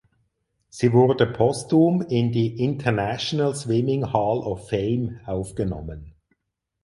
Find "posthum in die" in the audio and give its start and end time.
1.27-2.59